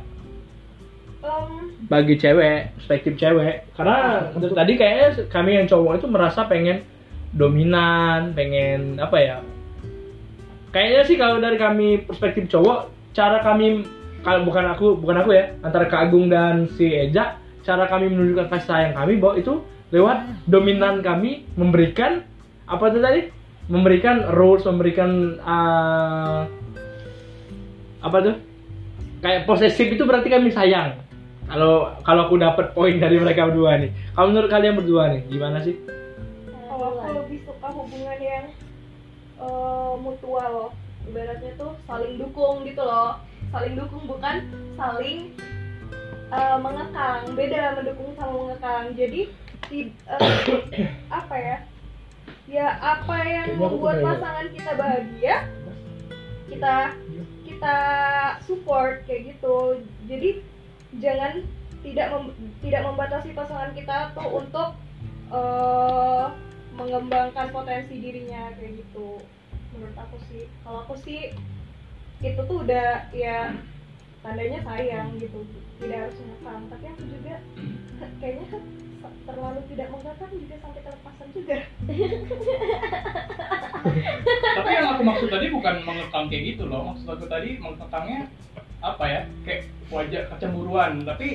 Em, 1.26 1.74
bagi 1.90 2.22
cewek 2.22 2.78
perspektif 2.78 3.18
cewek. 3.18 3.66
Karena 3.74 4.30
untuk 4.30 4.54
tadi 4.54 4.78
kayaknya 4.78 5.26
kami 5.34 5.58
yang 5.58 5.66
cowok 5.66 6.02
itu 6.02 6.08
merasa 6.10 6.46
pengen 6.46 6.86
dominan 7.36 8.32
pengen 8.32 8.96
apa 8.96 9.18
ya 9.20 9.38
kayaknya 10.76 11.02
sih 11.08 11.16
kalau 11.16 11.40
dari 11.40 11.56
kami 11.56 12.04
perspektif 12.04 12.52
cowok 12.52 12.92
cara 13.16 13.40
kami 13.40 13.88
kalau 14.28 14.44
bukan 14.44 14.76
aku 14.76 15.00
bukan 15.00 15.24
aku 15.24 15.32
ya 15.32 15.56
antara 15.64 15.88
Kak 15.88 16.12
Agung 16.12 16.28
dan 16.28 16.68
si 16.76 16.92
Eja 16.92 17.40
cara 17.64 17.88
kami 17.88 18.12
menunjukkan 18.12 18.52
kasih 18.52 18.68
sayang 18.68 18.94
kami 19.00 19.16
bahwa 19.16 19.40
itu 19.40 19.64
lewat 19.96 20.28
dominan 20.52 21.00
kami 21.00 21.48
memberikan 21.56 22.28
apa 22.68 22.92
itu 22.92 23.00
tadi? 23.00 23.22
Memberikan 23.66 24.30
rules 24.36 24.68
memberikan 24.68 25.42
uh, 25.42 26.46
apa 28.04 28.18
tuh 28.22 28.36
kayak 29.24 29.50
posesif 29.50 29.88
itu 29.96 30.04
berarti 30.04 30.28
kami 30.28 30.52
sayang. 30.52 31.00
Kalau 31.48 31.94
kalau 32.04 32.28
aku 32.28 32.36
dapat 32.42 32.76
poin 32.76 33.00
dari 33.00 33.22
mereka 33.22 33.48
berdua 33.48 33.80
nih. 33.80 33.90
Kalau 34.12 34.28
menurut 34.34 34.50
kalian 34.52 34.76
berdua 34.76 35.04
nih 35.14 35.22
gimana 35.30 35.64
sih? 35.64 35.78
Kalau 36.68 37.00
aku 37.00 37.10
lebih 37.16 37.40
suka 37.48 37.68
hubungan 37.74 38.20
yang 38.20 38.46
eh, 39.40 39.94
mutual. 40.00 40.72
Ibaratnya 41.06 41.54
tuh 41.60 41.78
saling 41.86 42.18
dukung 42.18 42.66
gitu 42.66 42.82
loh. 42.82 43.22
Saling 43.54 43.78
dukung 43.78 44.10
bukan 44.10 44.46
saling 44.76 45.34
eh, 46.32 46.58
mengekang. 46.60 47.32
Beda 47.38 47.78
mendukung 47.78 48.12
sama 48.18 48.34
mengekang. 48.34 48.94
Jadi 48.98 49.30
ti- 49.70 49.94
eh, 49.94 50.20
apa 51.24 51.36
ya? 51.38 51.58
Ya 52.46 52.78
apa 52.78 53.26
yang 53.26 53.58
membuat 53.58 54.06
pasangan 54.06 54.48
kita 54.54 54.72
bahagia 54.78 55.50
kita 56.46 56.94
kita 57.46 57.78
support 58.46 59.02
kayak 59.10 59.34
gitu. 59.34 59.82
Jadi 60.06 60.46
jangan 61.02 61.42
tidak 61.82 62.08
mem- 62.14 62.34
tidak 62.62 62.82
membatasi 62.86 63.34
pasangan 63.34 63.74
kita 63.74 64.14
tuh 64.14 64.30
untuk 64.42 64.70
eh, 65.34 66.26
mengembangkan 66.76 67.48
potensi 67.56 67.96
dirinya 68.00 68.52
kayak 68.60 68.84
gitu. 68.84 69.20
Menurut 69.76 69.98
aku 70.00 70.18
sih. 70.32 70.44
Kalau 70.64 70.80
aku 70.84 70.96
sih 71.04 71.32
itu 72.24 72.42
tuh 72.48 72.58
udah 72.64 73.12
ya 73.16 73.56
tandanya 74.24 74.60
sayang 74.64 75.16
gitu. 75.20 75.44
Tidak 75.80 75.98
harus 76.08 76.16
mengekang 76.20 76.64
tapi 76.72 76.86
aku 76.88 77.04
juga 77.08 77.36
kayaknya 78.24 78.48
terlalu 79.26 79.60
tidak 79.74 79.88
mengekang 79.92 80.32
juga 80.36 80.56
sampai 80.60 80.82
kelepasan 80.84 81.28
juga. 81.32 81.58
Tapi 84.56 84.72
maksud 85.04 85.30
tadi 85.32 85.46
bukan 85.52 85.76
mengekang 85.84 86.26
kayak 86.28 86.44
gitu 86.56 86.64
loh. 86.68 86.82
Maksud 86.92 87.08
aku 87.08 87.26
tadi 87.28 87.50
mengekangnya 87.60 88.28
apa 88.84 89.04
ya? 89.08 89.22
Kayak 89.48 89.62
wajah 89.92 90.24
kecemburuan. 90.36 90.92
Tapi 91.08 91.28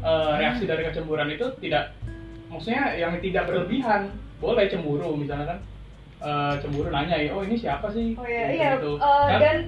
eh, 0.00 0.32
reaksi 0.40 0.64
dari 0.64 0.82
kecemburuan 0.88 1.28
itu 1.32 1.46
tidak 1.60 1.92
maksudnya 2.46 2.94
yang 2.94 3.18
tidak 3.18 3.50
berlebihan 3.50 4.14
boleh 4.36 4.64
cemburu 4.66 5.16
misalnya 5.16 5.46
kan 5.48 5.58
eh, 6.18 6.54
cemburu 6.60 6.88
nanya 6.88 7.16
ya 7.16 7.30
oh 7.30 7.40
ini 7.40 7.56
siapa 7.56 7.88
sih 7.90 8.12
Oh 8.14 8.24
iya, 8.24 8.42
Gitu, 8.46 8.56
iya. 8.56 8.70
gitu. 8.76 8.90
Eh, 8.96 9.26
Kan- 9.26 9.40
dan 9.40 9.58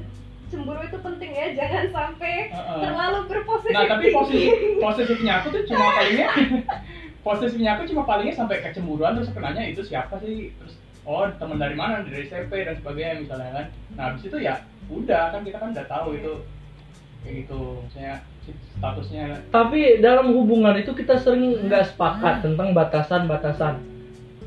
cemburu 0.48 0.80
itu 0.80 0.98
penting 0.98 1.30
ya, 1.30 1.46
jangan 1.54 1.84
sampai 1.88 2.48
Heeh. 2.48 2.80
terlalu 2.80 3.18
berposisi 3.26 3.74
Nah 3.74 3.84
tapi 3.86 4.04
posisi 4.10 4.48
posisinya 4.78 5.32
aku 5.38 5.46
tuh 5.50 5.62
cuma 5.66 5.86
palingnya 5.92 6.28
posisinya 7.26 7.70
aku 7.74 7.82
cuma 7.86 8.02
palingnya 8.02 8.34
sampai 8.34 8.56
kecemburuan 8.62 9.12
terus 9.12 9.28
aku 9.28 9.40
nanya 9.40 9.62
itu 9.62 9.82
siapa 9.82 10.16
sih 10.18 10.52
terus 10.54 10.74
oh 11.04 11.28
teman 11.36 11.56
dari 11.56 11.72
mana 11.72 12.00
dari 12.00 12.24
SMP 12.24 12.64
dan 12.64 12.76
sebagainya 12.76 13.20
misalnya 13.20 13.50
kan 13.52 13.66
nah 13.92 14.04
habis 14.08 14.24
itu 14.24 14.36
ya 14.38 14.56
udah 14.88 15.22
kan 15.28 15.44
kita 15.44 15.56
kan 15.58 15.68
udah 15.72 15.86
tahu 15.86 16.16
itu 16.16 16.32
kayak 17.20 17.34
gitu 17.44 17.60
maksudnya 17.78 18.14
statusnya 18.72 19.24
Tapi 19.50 20.00
dalam 20.00 20.32
hubungan 20.32 20.72
itu 20.74 20.92
kita 20.94 21.20
sering 21.20 21.60
nggak 21.60 21.92
sepakat 21.92 22.40
tentang 22.40 22.72
batasan-batasan. 22.72 23.76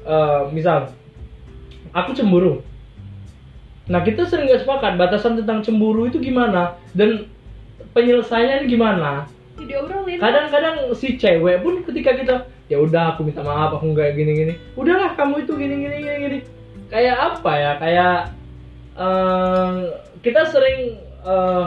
Eh, 0.02 0.42
misal, 0.50 0.90
aku 1.94 2.18
cemburu. 2.18 2.66
Nah 3.92 4.02
kita 4.02 4.26
sering 4.26 4.50
nggak 4.50 4.66
sepakat 4.66 4.98
batasan 4.98 5.38
tentang 5.38 5.62
cemburu 5.62 6.08
itu 6.08 6.18
gimana 6.18 6.80
dan 6.96 7.30
penyelesaiannya 7.94 8.66
gimana. 8.70 9.28
diobrolin. 9.62 10.18
Kadang-kadang 10.18 10.90
si 10.98 11.22
cewek 11.22 11.62
pun 11.62 11.86
ketika 11.86 12.18
kita 12.18 12.36
ya 12.66 12.82
udah 12.82 13.14
aku 13.14 13.30
minta 13.30 13.46
maaf 13.46 13.78
aku 13.78 13.94
nggak 13.94 14.18
gini-gini. 14.18 14.58
Udahlah 14.74 15.14
kamu 15.14 15.46
itu 15.46 15.54
gini-gini 15.54 16.02
gini-gini. 16.02 16.40
Kayak 16.90 17.38
apa 17.38 17.52
ya? 17.54 17.72
Kayak 17.78 18.18
eh, 18.98 19.74
kita 20.26 20.42
sering 20.50 20.98
eh, 21.22 21.66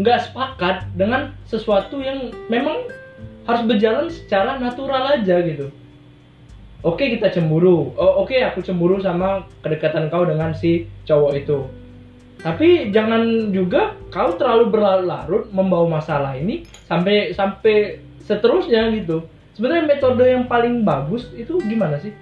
nggak 0.00 0.32
sepakat 0.32 0.88
dengan 0.96 1.36
sesuatu 1.44 2.00
yang 2.00 2.32
memang 2.48 2.88
harus 3.44 3.62
berjalan 3.68 4.08
secara 4.08 4.56
natural 4.56 5.12
aja 5.12 5.44
gitu. 5.44 5.68
Oke 6.84 7.08
kita 7.16 7.32
cemburu. 7.32 7.92
Oh, 7.96 8.24
Oke 8.24 8.40
aku 8.44 8.60
cemburu 8.60 9.00
sama 9.00 9.48
kedekatan 9.64 10.12
kau 10.12 10.24
dengan 10.28 10.52
si 10.52 10.88
cowok 11.08 11.32
itu. 11.36 11.58
Tapi 12.40 12.92
jangan 12.92 13.50
juga 13.50 13.96
kau 14.12 14.36
terlalu 14.36 14.70
berlarut-larut 14.70 15.48
membawa 15.50 15.98
masalah 15.98 16.36
ini 16.36 16.68
sampai 16.84 17.32
sampai 17.32 18.04
seterusnya 18.22 18.92
gitu. 18.92 19.24
Sebenarnya 19.56 19.88
metode 19.88 20.24
yang 20.28 20.44
paling 20.44 20.84
bagus 20.84 21.32
itu 21.32 21.56
gimana 21.64 21.96
sih? 21.96 22.12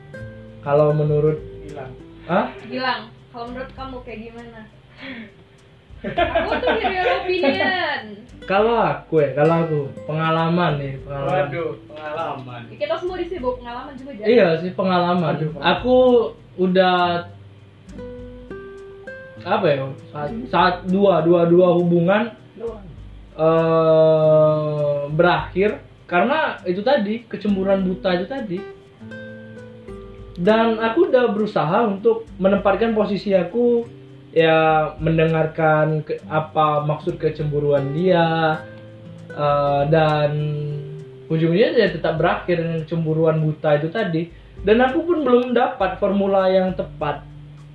Kalau 0.62 0.94
menurut 0.94 1.42
hilang 1.66 1.92
ah 2.30 2.48
Bilang, 2.64 3.12
kalau 3.34 3.52
menurut 3.52 3.70
kamu 3.74 3.96
kayak 4.06 4.20
gimana? 4.30 4.60
Aku 6.04 6.50
tuh 6.60 6.68
dari 6.76 6.98
opinion. 7.00 8.02
kalau 8.44 8.76
aku 8.76 9.24
ya, 9.24 9.32
kalau 9.32 9.64
aku 9.64 9.80
pengalaman 10.04 10.76
nih, 10.76 11.00
pengalaman. 11.00 11.32
waduh 11.32 11.70
pengalaman 11.88 12.60
Kita 12.76 12.94
semua 13.00 13.16
di 13.16 13.24
sini 13.24 13.40
bawa 13.40 13.54
pengalaman 13.56 13.92
juga 13.96 14.10
jangan. 14.12 14.28
Iya 14.28 14.48
sih 14.60 14.70
pengalaman. 14.76 15.32
Aduh, 15.32 15.48
pengalaman. 15.56 15.72
Aku 15.80 15.96
udah 16.60 16.96
apa 19.44 19.66
ya? 19.68 19.76
Saat, 20.12 20.30
saat 20.52 20.74
dua 20.88 21.24
dua 21.24 21.48
dua 21.48 21.68
hubungan 21.72 22.36
eh 23.34 25.00
berakhir 25.10 25.82
karena 26.04 26.60
itu 26.68 26.84
tadi 26.84 27.24
kecemburuan 27.24 27.80
buta 27.80 28.12
itu 28.12 28.28
tadi. 28.28 28.58
Dan 30.34 30.82
aku 30.82 31.08
udah 31.08 31.30
berusaha 31.30 31.86
untuk 31.86 32.28
menempatkan 32.42 32.92
posisi 32.92 33.30
aku 33.32 33.86
ya 34.34 34.90
mendengarkan 34.98 36.02
ke- 36.02 36.18
apa 36.26 36.82
maksud 36.82 37.22
kecemburuan 37.22 37.94
dia 37.94 38.58
eh, 39.30 39.82
dan 39.88 40.30
ujungnya 41.30 41.72
ya 41.72 41.88
tetap 41.88 42.18
berakhir 42.18 42.60
dengan 42.60 42.82
kecemburuan 42.82 43.38
buta 43.40 43.78
itu 43.78 43.88
tadi. 43.94 44.22
Dan 44.64 44.82
aku 44.82 45.06
pun 45.06 45.22
belum 45.22 45.54
dapat 45.54 46.02
formula 46.02 46.50
yang 46.50 46.74
tepat. 46.74 47.22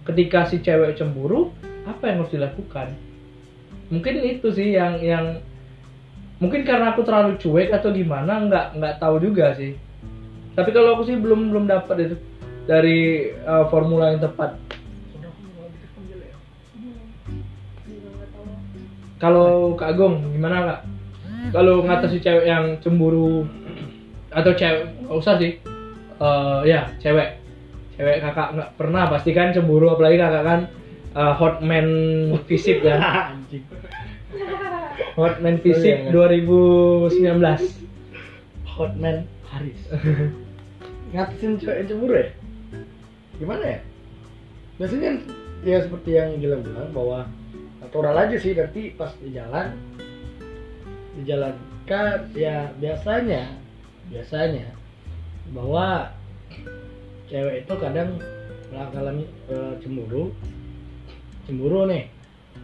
Ketika 0.03 0.49
si 0.49 0.59
cewek 0.59 0.97
cemburu 0.99 1.53
apa 1.85 2.11
yang 2.11 2.23
harus 2.23 2.33
dilakukan? 2.33 2.97
Mungkin 3.93 4.15
itu 4.25 4.49
sih 4.53 4.73
yang 4.73 4.99
yang 5.01 5.41
mungkin 6.41 6.65
karena 6.65 6.93
aku 6.95 7.05
terlalu 7.05 7.37
cuek 7.37 7.69
atau 7.71 7.93
gimana 7.93 8.47
nggak 8.47 8.65
nggak 8.79 8.97
tahu 8.97 9.21
juga 9.21 9.53
sih. 9.53 9.77
Tapi 10.57 10.69
kalau 10.73 10.97
aku 10.97 11.07
sih 11.07 11.15
belum 11.15 11.53
belum 11.53 11.65
dapat 11.69 12.09
itu 12.09 12.15
dari 12.65 13.31
uh, 13.45 13.69
formula 13.69 14.13
yang 14.13 14.21
tepat 14.23 14.57
kalau 19.19 19.75
Kak 19.75 19.93
Agung 19.93 20.33
gimana 20.33 20.57
kak 20.65 20.79
kalau 21.53 21.83
ngatasi 21.83 22.23
cewek 22.23 22.47
yang 22.47 22.79
cemburu 22.79 23.43
atau 24.31 24.51
cewek 24.55 24.87
nggak 25.05 25.17
usah 25.19 25.35
sih 25.37 25.59
Eh, 26.19 26.59
ya 26.67 26.91
cewek 26.99 27.39
cewek 27.95 28.19
kakak 28.19 28.51
nggak 28.51 28.69
pernah 28.75 29.07
pasti 29.07 29.31
kan 29.31 29.55
cemburu 29.55 29.95
apalagi 29.95 30.19
kakak 30.19 30.43
kan 30.43 30.59
eh, 31.15 31.33
hotman 31.39 31.87
fisik 32.43 32.83
ya 32.83 32.99
Anjing. 33.31 33.63
hotman 35.15 35.63
fisik 35.63 36.11
iya, 36.11 36.11
2019 36.11 37.87
Hotman 38.67 39.27
Haris. 39.47 39.79
Ngatasin 41.15 41.55
cewek 41.59 41.83
yang 41.83 41.87
cemburu 41.87 42.13
ya? 42.19 42.27
Gimana 43.39 43.63
ya? 43.63 43.79
Biasanya 44.75 45.23
ya 45.63 45.77
seperti 45.83 46.19
yang 46.19 46.35
Gilang 46.39 46.63
bilang 46.67 46.91
bahwa 46.91 47.31
natural 47.89 48.15
aja 48.21 48.37
sih 48.37 48.53
nanti 48.53 48.93
pas 48.93 49.09
di 49.17 49.33
jalan 49.33 49.73
dijalankan 51.17 52.29
ya 52.37 52.69
biasanya 52.77 53.49
biasanya 54.13 54.69
bahwa 55.49 56.13
cewek 57.33 57.65
itu 57.65 57.73
kadang 57.81 58.21
mengalami 58.69 59.25
eh, 59.49 59.73
cemburu 59.81 60.29
cemburu 61.49 61.89
nih. 61.89 62.05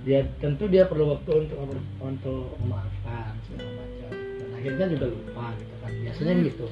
Dia 0.06 0.22
tentu 0.38 0.70
dia 0.70 0.86
perlu 0.86 1.18
waktu 1.18 1.50
untuk 1.50 1.58
untuk 1.98 2.54
memaafkan 2.62 3.34
segala 3.50 3.82
macam. 3.82 4.10
Dan 4.14 4.50
akhirnya 4.54 4.86
juga 4.94 5.06
lupa 5.10 5.46
gitu 5.58 5.76
kan 5.82 5.92
biasanya 6.06 6.34
gitu. 6.46 6.66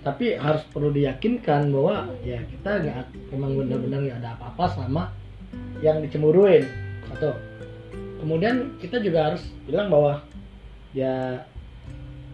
Tapi 0.00 0.26
harus 0.40 0.64
perlu 0.72 0.88
diyakinkan 0.88 1.68
bahwa 1.68 2.08
ya 2.24 2.40
kita 2.48 2.70
nggak 2.80 3.06
memang 3.36 3.52
benar-benar 3.60 4.00
nggak 4.08 4.18
ada 4.24 4.30
apa-apa 4.40 4.64
sama 4.72 5.12
yang 5.84 6.00
dicemburuin 6.00 6.64
atau 7.12 7.36
kemudian 8.18 8.76
kita 8.82 8.98
juga 9.00 9.32
harus 9.32 9.42
bilang 9.64 9.88
bahwa 9.88 10.22
ya 10.92 11.42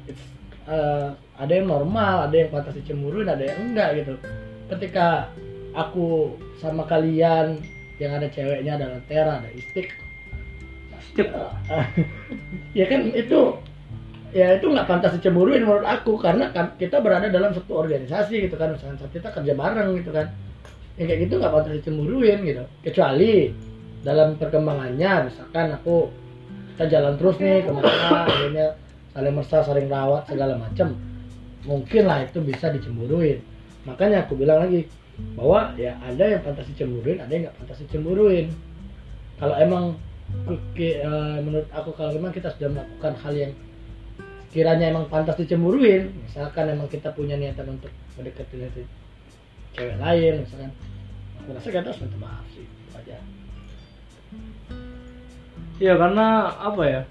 it's, 0.08 0.24
uh, 0.66 1.12
ada 1.36 1.52
yang 1.52 1.68
normal 1.68 2.30
ada 2.30 2.36
yang 2.36 2.50
pantas 2.50 2.74
dicemburuin 2.78 3.28
ada 3.28 3.44
yang 3.44 3.58
enggak 3.70 4.02
gitu. 4.02 4.14
Ketika 4.72 5.28
aku 5.76 6.38
sama 6.58 6.88
kalian 6.88 7.60
yang 8.00 8.16
ada 8.16 8.26
ceweknya 8.30 8.80
ada 8.80 8.98
Tera 9.06 9.38
ada 9.42 9.50
Istik 9.54 9.92
ya. 12.78 12.84
Kan 12.90 13.14
itu 13.14 13.40
ya 14.34 14.58
itu 14.58 14.66
nggak 14.66 14.88
pantas 14.90 15.14
dicemburuin 15.14 15.62
menurut 15.62 15.86
aku 15.86 16.18
karena 16.18 16.50
kan 16.50 16.74
kita 16.74 16.98
berada 16.98 17.30
dalam 17.30 17.54
satu 17.54 17.86
organisasi 17.86 18.50
gitu 18.50 18.58
kan 18.58 18.74
misalkan 18.74 18.98
saat 18.98 19.14
kita 19.14 19.30
kerja 19.30 19.52
bareng 19.54 19.94
gitu 20.02 20.10
kan. 20.10 20.26
Yang 20.98 21.06
kayak 21.10 21.20
gitu 21.26 21.34
nggak 21.38 21.52
pantas 21.54 21.72
dicemburuin 21.78 22.38
gitu. 22.42 22.64
Kecuali 22.82 23.54
dalam 24.04 24.36
perkembangannya 24.36 25.32
misalkan 25.32 25.72
aku 25.74 26.12
kita 26.74 26.84
jalan 26.92 27.14
terus 27.16 27.36
nih 27.40 27.64
ke 27.64 27.70
mana 27.72 27.88
akhirnya 28.28 28.66
saling 29.14 29.34
mesra 29.34 29.58
saling 29.64 29.86
rawat 29.88 30.22
segala 30.28 30.60
macam 30.60 30.92
mungkin 31.64 32.04
lah 32.04 32.24
itu 32.28 32.38
bisa 32.44 32.68
dicemburuin. 32.70 33.40
Makanya 33.88 34.28
aku 34.28 34.36
bilang 34.36 34.64
lagi 34.64 34.84
bahwa 35.38 35.72
ya 35.78 35.96
ada 36.02 36.24
yang 36.26 36.42
pantas 36.42 36.66
dicemburuin 36.68 37.22
ada 37.22 37.30
yang 37.32 37.48
nggak 37.48 37.56
pantas 37.56 37.78
dicemburuin. 37.88 38.52
Kalau 39.40 39.54
emang 39.56 39.84
eh, 40.76 41.38
menurut 41.40 41.68
aku 41.72 41.90
kalau 41.96 42.12
memang 42.12 42.32
kita 42.32 42.52
sudah 42.54 42.68
melakukan 42.70 43.14
hal 43.22 43.34
yang 43.34 43.52
kiranya 44.54 44.94
emang 44.94 45.10
pantas 45.10 45.34
dicemburuin 45.34 46.14
misalkan 46.30 46.70
emang 46.70 46.86
kita 46.86 47.10
punya 47.10 47.34
niatan 47.34 47.74
untuk 47.74 47.90
mendekati 48.14 48.86
cewek 49.74 49.98
lain 49.98 50.46
misalkan 50.46 50.70
aku 51.42 51.58
rasa 51.58 51.68
kita 51.74 51.90
harus 51.90 52.00
minta 52.06 52.18
maaf 52.22 52.46
sih 52.54 52.62
aja 52.94 53.18
Iya 55.82 55.98
karena 55.98 56.54
apa 56.54 56.82
ya? 56.86 57.02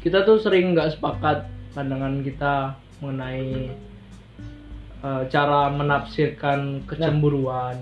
Kita 0.00 0.24
tuh 0.24 0.40
sering 0.40 0.72
nggak 0.72 0.96
sepakat 0.96 1.44
pandangan 1.76 2.24
kita 2.24 2.78
mengenai 3.04 3.68
eh, 5.04 5.22
cara 5.28 5.68
menafsirkan 5.68 6.86
kecemburuan. 6.88 7.76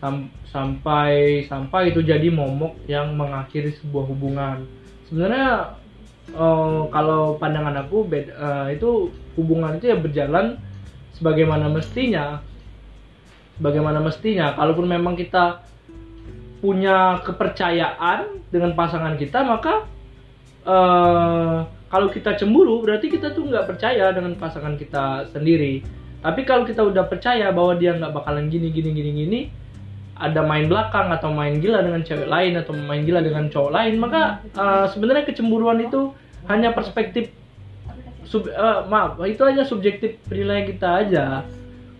Sam- 0.00 0.32
sampai 0.48 1.44
sampai 1.46 1.92
itu 1.92 2.00
jadi 2.02 2.26
momok 2.32 2.88
yang 2.90 3.14
mengakhiri 3.14 3.70
sebuah 3.78 4.04
hubungan. 4.10 4.66
Sebenarnya 5.06 5.78
eh, 6.34 6.80
kalau 6.90 7.38
pandangan 7.38 7.86
aku 7.86 8.02
bed- 8.08 8.34
eh, 8.34 8.74
itu 8.74 9.14
hubungan 9.38 9.78
itu 9.78 9.94
ya 9.94 9.96
berjalan 10.00 10.58
sebagaimana 11.14 11.70
mestinya. 11.70 12.42
Sebagaimana 13.60 14.00
mestinya. 14.02 14.56
Kalaupun 14.56 14.88
memang 14.88 15.14
kita 15.14 15.69
punya 16.60 17.24
kepercayaan 17.24 18.44
dengan 18.52 18.76
pasangan 18.76 19.16
kita 19.16 19.40
maka 19.44 19.88
eh 20.68 21.58
kalau 21.90 22.06
kita 22.06 22.38
cemburu 22.38 22.86
berarti 22.86 23.10
kita 23.10 23.34
tuh 23.34 23.50
nggak 23.50 23.66
percaya 23.66 24.14
dengan 24.14 24.38
pasangan 24.38 24.78
kita 24.78 25.26
sendiri. 25.34 25.82
Tapi 26.20 26.46
kalau 26.46 26.62
kita 26.62 26.86
udah 26.86 27.08
percaya 27.10 27.50
bahwa 27.50 27.74
dia 27.74 27.98
nggak 27.98 28.14
bakalan 28.14 28.46
gini 28.46 28.70
gini 28.70 28.94
gini 28.94 29.10
gini 29.10 29.40
ada 30.20 30.44
main 30.44 30.68
belakang 30.68 31.08
atau 31.10 31.32
main 31.32 31.58
gila 31.58 31.80
dengan 31.80 32.04
cewek 32.04 32.28
lain 32.28 32.52
atau 32.60 32.76
main 32.76 33.02
gila 33.08 33.24
dengan 33.24 33.48
cowok 33.48 33.72
lain 33.72 33.96
maka 33.96 34.44
eh, 34.44 34.86
sebenarnya 34.92 35.24
kecemburuan 35.24 35.80
itu 35.80 36.12
hanya 36.46 36.76
perspektif 36.76 37.32
sub, 38.28 38.46
eh, 38.46 38.80
maaf 38.86 39.16
itu 39.24 39.40
hanya 39.48 39.64
subjektif 39.64 40.20
penilaian 40.28 40.68
kita 40.68 40.88
aja 41.08 41.26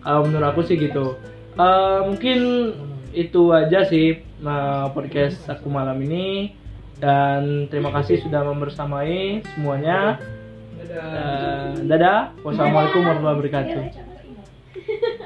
kalau 0.05 0.29
menurut 0.29 0.53
aku 0.53 0.61
sih 0.63 0.77
gitu. 0.77 1.17
Eh, 1.57 1.99
mungkin 2.07 2.39
itu 3.13 3.51
aja 3.51 3.83
sih 3.87 4.19
eh, 4.23 4.85
podcast 4.95 5.47
aku 5.47 5.67
malam 5.67 5.99
ini. 6.03 6.55
Dan 7.01 7.65
terima 7.73 7.89
kasih 7.89 8.21
sudah 8.21 8.45
membersamai 8.45 9.41
semuanya. 9.57 10.21
Dadah. 10.77 11.01
Eh, 11.09 11.69
dadah. 11.89 12.19
Wassalamualaikum 12.45 13.01
warahmatullahi 13.01 13.37
wabarakatuh. 13.41 13.83
Iya, 13.89 15.20